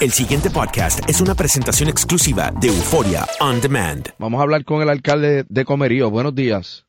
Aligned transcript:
El 0.00 0.10
siguiente 0.10 0.48
podcast 0.50 1.08
es 1.10 1.20
una 1.20 1.34
presentación 1.34 1.88
exclusiva 1.90 2.50
de 2.60 2.68
Euforia 2.68 3.24
On 3.40 3.60
Demand. 3.60 4.08
Vamos 4.18 4.40
a 4.40 4.44
hablar 4.44 4.64
con 4.64 4.80
el 4.82 4.88
alcalde 4.88 5.44
de 5.48 5.64
Comerío. 5.64 6.10
Buenos 6.10 6.34
días. 6.34 6.86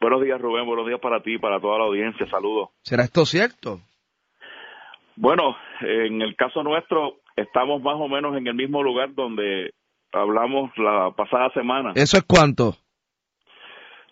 Buenos 0.00 0.22
días, 0.22 0.40
Rubén. 0.40 0.66
Buenos 0.66 0.86
días 0.86 0.98
para 1.00 1.22
ti 1.22 1.34
y 1.34 1.38
para 1.38 1.60
toda 1.60 1.78
la 1.78 1.84
audiencia. 1.84 2.28
Saludos. 2.28 2.70
¿Será 2.82 3.04
esto 3.04 3.24
cierto? 3.24 3.80
Bueno, 5.16 5.56
en 5.82 6.22
el 6.22 6.34
caso 6.34 6.62
nuestro, 6.64 7.18
estamos 7.36 7.82
más 7.82 7.96
o 7.96 8.08
menos 8.08 8.36
en 8.36 8.46
el 8.46 8.54
mismo 8.54 8.82
lugar 8.82 9.14
donde 9.14 9.72
hablamos 10.12 10.70
la 10.76 11.12
pasada 11.16 11.50
semana. 11.52 11.92
¿Eso 11.94 12.16
es 12.16 12.24
cuánto? 12.24 12.74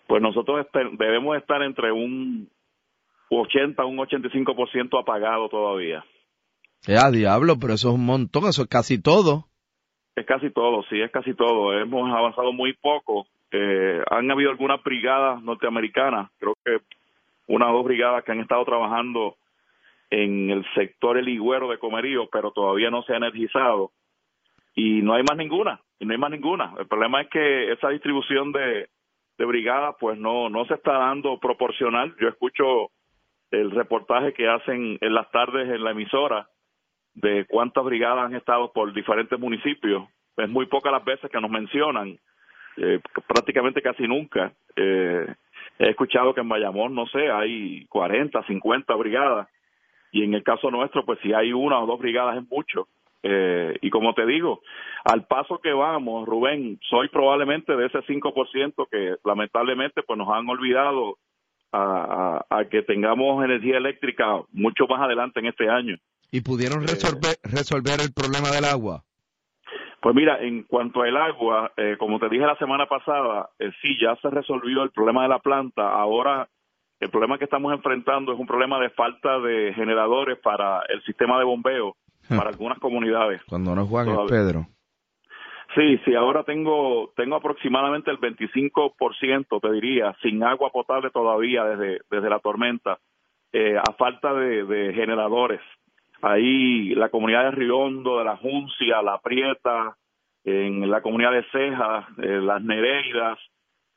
Pues 0.07 0.21
nosotros 0.21 0.65
este- 0.65 0.89
debemos 0.97 1.35
estar 1.37 1.61
entre 1.61 1.91
un 1.91 2.49
80 3.29 3.83
un 3.85 3.97
85% 3.97 4.99
apagado 4.99 5.49
todavía. 5.49 6.05
Ya, 6.87 7.11
diablo, 7.11 7.57
pero 7.59 7.73
eso 7.73 7.89
es 7.89 7.95
un 7.95 8.05
montón, 8.05 8.45
eso 8.47 8.63
es 8.63 8.69
casi 8.69 9.01
todo. 9.01 9.45
Es 10.15 10.25
casi 10.25 10.49
todo, 10.51 10.83
sí, 10.89 10.99
es 11.01 11.11
casi 11.11 11.33
todo. 11.33 11.73
Hemos 11.77 12.11
avanzado 12.11 12.53
muy 12.53 12.73
poco. 12.73 13.27
Eh, 13.51 14.01
han 14.09 14.29
habido 14.31 14.51
algunas 14.51 14.81
brigadas 14.83 15.41
norteamericanas, 15.41 16.29
creo 16.39 16.53
que 16.63 16.77
una 17.47 17.69
o 17.71 17.77
dos 17.77 17.85
brigadas 17.85 18.23
que 18.23 18.31
han 18.31 18.41
estado 18.41 18.63
trabajando 18.63 19.35
en 20.09 20.49
el 20.49 20.65
sector 20.75 21.17
El 21.17 21.29
Higüero 21.29 21.69
de 21.69 21.79
Comerío, 21.79 22.27
pero 22.31 22.51
todavía 22.51 22.89
no 22.89 23.03
se 23.03 23.13
ha 23.13 23.17
energizado. 23.17 23.91
Y 24.75 25.01
no 25.01 25.15
hay 25.15 25.23
más 25.23 25.37
ninguna, 25.37 25.81
y 25.99 26.05
no 26.05 26.13
hay 26.13 26.19
más 26.19 26.31
ninguna. 26.31 26.73
El 26.79 26.87
problema 26.87 27.21
es 27.21 27.29
que 27.29 27.71
esa 27.71 27.89
distribución 27.89 28.51
de, 28.51 28.87
de 29.37 29.45
brigadas 29.45 29.95
pues 29.99 30.17
no, 30.17 30.49
no 30.49 30.65
se 30.65 30.75
está 30.75 30.93
dando 30.93 31.39
proporcional. 31.39 32.15
Yo 32.21 32.27
escucho 32.29 32.91
el 33.51 33.71
reportaje 33.71 34.33
que 34.33 34.47
hacen 34.47 34.97
en 35.01 35.13
las 35.13 35.29
tardes 35.31 35.67
en 35.69 35.83
la 35.83 35.91
emisora 35.91 36.47
de 37.21 37.45
cuántas 37.45 37.83
brigadas 37.83 38.25
han 38.25 38.35
estado 38.35 38.71
por 38.71 38.93
diferentes 38.93 39.37
municipios. 39.39 40.03
Es 40.37 40.49
muy 40.49 40.65
pocas 40.67 40.91
las 40.91 41.03
veces 41.03 41.29
que 41.29 41.41
nos 41.41 41.51
mencionan, 41.51 42.17
eh, 42.77 42.99
prácticamente 43.27 43.81
casi 43.81 44.07
nunca. 44.07 44.53
Eh, 44.75 45.27
he 45.79 45.89
escuchado 45.89 46.33
que 46.33 46.41
en 46.41 46.49
Bayamón, 46.49 46.95
no 46.95 47.05
sé, 47.07 47.29
hay 47.29 47.85
40, 47.87 48.41
50 48.43 48.95
brigadas, 48.95 49.47
y 50.11 50.23
en 50.23 50.33
el 50.33 50.43
caso 50.43 50.71
nuestro, 50.71 51.05
pues 51.05 51.19
si 51.21 51.33
hay 51.33 51.51
una 51.53 51.79
o 51.79 51.85
dos 51.85 51.99
brigadas 51.99 52.37
es 52.37 52.49
mucho. 52.49 52.87
Eh, 53.21 53.77
y 53.81 53.89
como 53.89 54.13
te 54.13 54.25
digo, 54.25 54.61
al 55.03 55.25
paso 55.25 55.59
que 55.59 55.73
vamos, 55.73 56.25
Rubén, 56.25 56.79
soy 56.89 57.09
probablemente 57.09 57.75
de 57.75 57.87
ese 57.87 57.99
5% 58.03 58.87
que 58.89 59.15
lamentablemente 59.25 60.03
pues 60.03 60.17
nos 60.17 60.29
han 60.29 60.47
olvidado 60.47 61.17
a, 61.73 62.43
a- 62.49 62.59
a 62.59 62.65
que 62.69 62.81
tengamos 62.81 63.43
energía 63.43 63.77
eléctrica 63.77 64.41
mucho 64.53 64.87
más 64.87 65.01
adelante 65.01 65.41
en 65.41 65.47
este 65.47 65.69
año. 65.69 65.97
¿Y 66.31 66.41
pudieron 66.41 66.81
resolver, 66.81 67.37
resolver 67.43 67.99
el 68.01 68.13
problema 68.13 68.49
del 68.51 68.65
agua? 68.65 69.03
Pues 70.01 70.15
mira, 70.15 70.39
en 70.41 70.63
cuanto 70.63 71.01
al 71.01 71.17
agua, 71.17 71.71
eh, 71.75 71.97
como 71.99 72.19
te 72.19 72.29
dije 72.29 72.45
la 72.45 72.57
semana 72.57 72.85
pasada, 72.85 73.49
eh, 73.59 73.71
sí, 73.81 73.97
ya 74.01 74.15
se 74.21 74.29
resolvió 74.29 74.83
el 74.83 74.91
problema 74.91 75.23
de 75.23 75.29
la 75.29 75.39
planta. 75.39 75.91
Ahora, 75.91 76.47
el 76.99 77.09
problema 77.09 77.37
que 77.37 77.45
estamos 77.45 77.73
enfrentando 77.73 78.31
es 78.33 78.39
un 78.39 78.47
problema 78.47 78.79
de 78.79 78.89
falta 78.91 79.39
de 79.39 79.73
generadores 79.73 80.37
para 80.39 80.81
el 80.87 81.03
sistema 81.03 81.37
de 81.37 81.45
bombeo 81.45 81.95
para 82.27 82.49
algunas 82.49 82.79
comunidades. 82.79 83.41
Cuando 83.45 83.75
no 83.75 83.83
es 83.83 83.89
Juan, 83.89 84.07
es 84.07 84.13
Todavía. 84.13 84.37
Pedro. 84.37 84.67
Sí, 85.75 85.99
sí, 86.03 86.15
ahora 86.15 86.43
tengo 86.43 87.13
tengo 87.15 87.35
aproximadamente 87.35 88.09
el 88.09 88.19
25%, 88.19 89.61
te 89.61 89.71
diría, 89.71 90.15
sin 90.21 90.43
agua 90.43 90.71
potable 90.71 91.11
todavía 91.11 91.63
desde, 91.63 92.01
desde 92.09 92.29
la 92.29 92.39
tormenta, 92.39 92.99
eh, 93.51 93.77
a 93.77 93.93
falta 93.93 94.33
de, 94.33 94.65
de 94.65 94.93
generadores. 94.93 95.61
Ahí 96.21 96.95
la 96.95 97.09
comunidad 97.09 97.45
de 97.45 97.51
Riondo, 97.51 98.19
de 98.19 98.25
la 98.25 98.37
Juncia, 98.37 99.01
La 99.01 99.19
Prieta, 99.19 99.95
en 100.43 100.89
la 100.89 101.01
comunidad 101.01 101.31
de 101.31 101.43
Cejas, 101.51 102.05
eh, 102.21 102.39
las 102.41 102.61
Nereidas, 102.61 103.39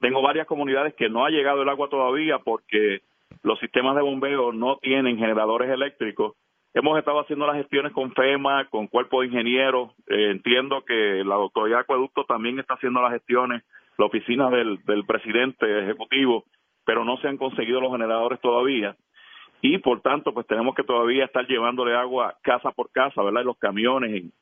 tengo 0.02 0.20
varias 0.20 0.49
comunidades 0.49 0.94
que 0.94 1.08
no 1.08 1.25
ha 1.25 1.31
llegado 1.31 1.62
el 1.62 1.69
agua 1.69 1.88
todavía 1.88 2.41
porque 2.41 3.02
los 3.44 3.58
sistemas 3.61 3.94
de 3.94 4.02
bombeo 4.02 4.52
no 4.52 4.76
tienen 4.79 5.17
generadores 5.17 5.70
eléctricos. 5.70 6.35
Hemos 6.75 6.99
estado 6.99 7.20
haciendo 7.20 7.46
las 7.46 7.56
gestiones 7.56 7.93
con 7.93 8.12
FEMA, 8.12 8.69
con 8.69 8.88
Cuerpo 8.88 9.20
de 9.20 9.29
Ingenieros. 9.29 9.93
Eh, 10.08 10.31
entiendo 10.32 10.85
que 10.85 11.23
la 11.25 11.37
Autoridad 11.37 11.76
de 11.76 11.82
Acueducto 11.82 12.25
también 12.25 12.58
está 12.58 12.75
haciendo 12.75 13.00
las 13.00 13.12
gestiones, 13.12 13.62
la 13.96 14.06
oficina 14.06 14.50
del, 14.50 14.82
del 14.85 15.05
presidente 15.06 15.85
ejecutivo, 15.85 16.46
pero 16.85 17.05
no 17.05 17.19
se 17.19 17.29
han 17.29 17.37
conseguido 17.37 17.81
los 17.81 17.93
generadores 17.93 18.41
todavía. 18.41 18.96
Y 19.64 19.79
por 19.79 20.00
tanto, 20.00 20.35
pues 20.35 20.44
tenemos 20.49 20.75
que 20.75 20.82
todavía 20.82 21.25
estar 21.25 21.47
llevándole 21.47 21.94
agua 21.94 22.37
casa 22.43 22.73
por 22.73 22.91
casa, 22.91 23.23
¿verdad? 23.23 23.43
En 23.43 23.47
los 23.47 23.59
camiones, 23.59 24.11
en, 24.12 24.32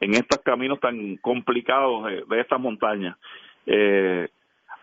en 0.00 0.10
estos 0.12 0.38
caminos 0.44 0.78
tan 0.80 1.16
complicados 1.16 2.04
de, 2.04 2.24
de 2.28 2.40
estas 2.40 2.60
montañas. 2.60 3.16
Eh, 3.64 4.28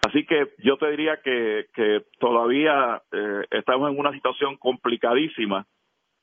así 0.06 0.26
que 0.26 0.50
yo 0.64 0.78
te 0.78 0.90
diría 0.90 1.22
que, 1.24 1.68
que 1.76 2.02
todavía 2.20 3.04
eh, 3.12 3.46
estamos 3.52 3.92
en 3.92 4.00
una 4.00 4.12
situación 4.12 4.58
complicadísima 4.58 5.68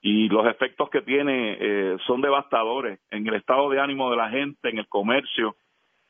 y 0.03 0.29
los 0.29 0.47
efectos 0.49 0.91
que 0.91 1.03
tiene 1.03 1.57
eh, 1.61 1.97
son 2.09 2.23
devastadores 2.23 2.99
en 3.13 3.25
el 3.29 3.35
estado 3.35 3.71
de 3.71 3.79
ánimo 3.79 4.11
de 4.11 4.17
la 4.17 4.31
gente, 4.31 4.69
en 4.69 4.79
el 4.79 4.89
comercio. 4.89 5.55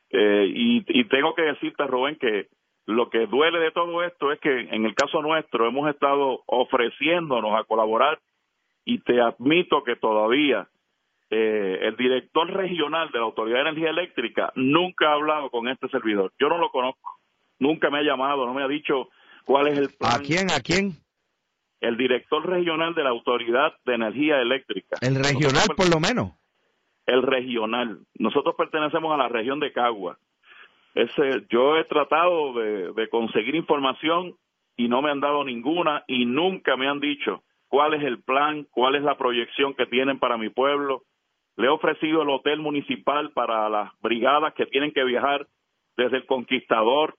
Eh, 0.09 0.51
y, 0.51 0.83
y 0.87 1.03
tengo 1.05 1.35
que 1.35 1.43
decirte, 1.43 1.85
Rubén, 1.85 2.15
que 2.15 2.47
lo 2.85 3.09
que 3.09 3.27
duele 3.27 3.59
de 3.59 3.71
todo 3.71 4.03
esto 4.03 4.31
es 4.31 4.39
que 4.39 4.61
en 4.61 4.85
el 4.85 4.95
caso 4.95 5.21
nuestro 5.21 5.67
hemos 5.67 5.89
estado 5.89 6.41
ofreciéndonos 6.45 7.59
a 7.59 7.63
colaborar 7.63 8.19
y 8.85 8.99
te 8.99 9.21
admito 9.21 9.83
que 9.83 9.95
todavía 9.95 10.67
eh, 11.29 11.79
el 11.83 11.95
director 11.95 12.51
regional 12.51 13.09
de 13.11 13.19
la 13.19 13.25
Autoridad 13.25 13.63
de 13.63 13.69
Energía 13.69 13.89
Eléctrica 13.91 14.51
nunca 14.55 15.09
ha 15.09 15.13
hablado 15.13 15.49
con 15.49 15.67
este 15.69 15.87
servidor. 15.89 16.33
Yo 16.39 16.49
no 16.49 16.57
lo 16.57 16.69
conozco, 16.71 17.19
nunca 17.59 17.89
me 17.89 17.99
ha 17.99 18.03
llamado, 18.03 18.45
no 18.45 18.53
me 18.53 18.63
ha 18.63 18.67
dicho 18.67 19.09
cuál 19.45 19.67
es 19.67 19.77
el 19.77 19.89
plan. 19.97 20.13
¿A 20.15 20.19
quién? 20.19 20.51
¿A 20.51 20.59
quién? 20.59 20.93
El 21.79 21.97
director 21.97 22.45
regional 22.45 22.93
de 22.95 23.03
la 23.03 23.09
Autoridad 23.11 23.73
de 23.85 23.95
Energía 23.95 24.39
Eléctrica. 24.39 24.97
El 25.01 25.15
regional, 25.15 25.67
por 25.75 25.89
lo 25.89 25.99
menos. 25.99 26.33
El 27.05 27.23
regional. 27.23 27.99
Nosotros 28.15 28.55
pertenecemos 28.57 29.13
a 29.13 29.17
la 29.17 29.29
región 29.29 29.59
de 29.59 29.71
Cagua. 29.71 30.19
Ese, 30.93 31.45
yo 31.49 31.77
he 31.77 31.85
tratado 31.85 32.53
de, 32.53 33.07
conseguir 33.09 33.55
información 33.55 34.35
y 34.75 34.87
no 34.87 35.01
me 35.01 35.09
han 35.09 35.21
dado 35.21 35.43
ninguna 35.43 36.03
y 36.07 36.25
nunca 36.25 36.75
me 36.75 36.87
han 36.87 36.99
dicho 36.99 37.43
cuál 37.67 37.93
es 37.93 38.03
el 38.03 38.21
plan, 38.21 38.67
cuál 38.71 38.95
es 38.95 39.03
la 39.03 39.17
proyección 39.17 39.73
que 39.73 39.85
tienen 39.85 40.19
para 40.19 40.37
mi 40.37 40.49
pueblo. 40.49 41.03
Le 41.55 41.67
he 41.67 41.69
ofrecido 41.69 42.23
el 42.23 42.29
hotel 42.29 42.59
municipal 42.59 43.31
para 43.31 43.69
las 43.69 43.91
brigadas 44.01 44.53
que 44.53 44.65
tienen 44.65 44.91
que 44.91 45.03
viajar 45.03 45.47
desde 45.95 46.17
el 46.17 46.25
Conquistador 46.25 47.15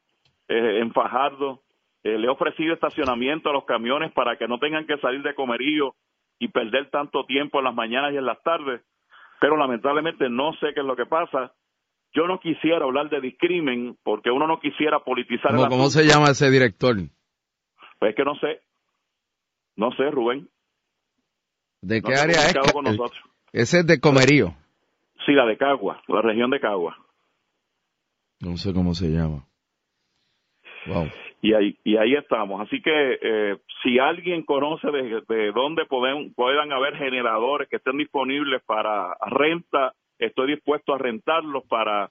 eh, 0.48 0.80
en 0.80 0.92
Fajardo. 0.92 1.62
Eh, 2.04 2.18
le 2.18 2.26
he 2.26 2.30
ofrecido 2.30 2.74
estacionamiento 2.74 3.48
a 3.48 3.52
los 3.52 3.64
camiones 3.64 4.12
para 4.12 4.36
que 4.36 4.48
no 4.48 4.58
tengan 4.58 4.86
que 4.86 4.98
salir 4.98 5.22
de 5.22 5.34
comerío 5.34 5.94
y 6.38 6.48
perder 6.48 6.90
tanto 6.90 7.24
tiempo 7.24 7.58
en 7.58 7.64
las 7.64 7.74
mañanas 7.74 8.12
y 8.12 8.16
en 8.16 8.26
las 8.26 8.42
tardes. 8.42 8.82
Pero 9.40 9.56
lamentablemente 9.56 10.28
no 10.28 10.52
sé 10.54 10.74
qué 10.74 10.80
es 10.80 10.86
lo 10.86 10.96
que 10.96 11.06
pasa. 11.06 11.52
Yo 12.14 12.26
no 12.26 12.38
quisiera 12.40 12.84
hablar 12.84 13.08
de 13.08 13.20
discrimen 13.20 13.96
porque 14.02 14.30
uno 14.30 14.46
no 14.46 14.60
quisiera 14.60 15.00
politizar. 15.00 15.52
¿Cómo, 15.54 15.68
¿cómo 15.68 15.88
se 15.88 16.04
llama 16.04 16.30
ese 16.30 16.50
director? 16.50 16.96
Pues 17.98 18.10
es 18.10 18.16
que 18.16 18.24
no 18.24 18.34
sé. 18.36 18.60
No 19.76 19.90
sé, 19.92 20.10
Rubén. 20.10 20.48
¿De 21.80 22.00
No 22.00 22.08
qué 22.08 22.14
área 22.14 22.36
es? 22.36 22.52
comunicado 22.54 22.72
con 22.72 22.84
nosotros. 22.84 23.22
Ese 23.52 23.80
es 23.80 23.86
de 23.86 24.00
Comerío. 24.00 24.54
Sí, 25.24 25.32
la 25.32 25.46
de 25.46 25.56
Cagua, 25.56 26.02
la 26.08 26.20
región 26.20 26.50
de 26.50 26.60
Cagua. 26.60 26.96
No 28.40 28.56
sé 28.56 28.72
cómo 28.74 28.94
se 28.94 29.08
llama. 29.08 29.46
Wow. 30.86 31.08
Y 31.42 31.54
ahí, 31.54 31.76
y 31.84 31.96
ahí 31.96 32.14
estamos. 32.14 32.60
Así 32.60 32.80
que 32.82 33.18
eh, 33.22 33.56
si 33.82 33.98
alguien 33.98 34.42
conoce 34.44 34.88
de, 34.90 35.22
de 35.28 35.52
dónde 35.52 35.86
pueden, 35.86 36.34
puedan 36.34 36.72
haber 36.72 36.96
generadores 36.96 37.68
que 37.68 37.76
estén 37.76 37.98
disponibles 37.98 38.62
para 38.64 39.14
renta, 39.30 39.94
estoy 40.18 40.54
dispuesto 40.54 40.94
a 40.94 40.98
rentarlos 40.98 41.64
para 41.68 42.10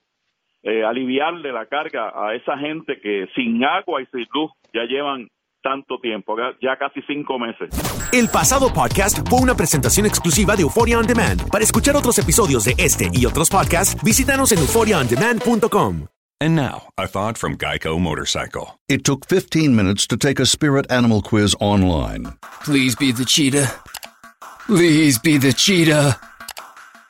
eh, 0.63 0.83
aliviarle 0.83 1.51
la 1.51 1.65
carga 1.65 2.11
a 2.15 2.35
esa 2.35 2.57
gente 2.57 2.99
que 3.01 3.27
sin 3.35 3.63
agua 3.63 4.01
y 4.01 4.05
sin 4.07 4.25
luz 4.33 4.51
ya 4.73 4.83
llevan 4.83 5.27
tanto 5.63 5.99
tiempo, 5.99 6.35
ya- 6.37 6.55
ya 6.61 6.75
casi 6.77 7.01
cinco 7.03 7.37
meses. 7.37 7.69
El 8.13 8.27
pasado 8.29 8.73
podcast 8.73 9.19
fue 9.29 9.39
una 9.41 9.53
presentación 9.55 10.05
exclusiva 10.07 10.55
de 10.55 10.63
Euphoria 10.63 10.97
On 10.97 11.05
Demand. 11.05 11.49
Para 11.51 11.63
escuchar 11.63 11.95
otros 11.95 12.17
episodios 12.17 12.65
de 12.65 12.73
este 12.77 13.09
y 13.13 13.25
otros 13.25 13.49
podcasts, 13.49 13.95
visítanos 14.03 14.51
en 14.51 14.57
euphoriaondemand.com. 14.59 16.07
And 16.43 16.55
now, 16.55 16.87
a 16.97 17.07
thought 17.07 17.37
from 17.37 17.55
Geico 17.57 17.99
Motorcycle. 17.99 18.79
It 18.89 19.03
took 19.03 19.27
15 19.27 19.75
minutes 19.75 20.07
to 20.07 20.17
take 20.17 20.41
a 20.41 20.45
spirit 20.47 20.91
animal 20.91 21.21
quiz 21.21 21.55
online 21.59 22.33
Please 22.65 22.95
be 22.95 23.11
the 23.11 23.25
cheetah. 23.25 23.67
Please 24.65 25.19
be 25.19 25.37
the 25.37 25.53
cheetah. 25.53 26.17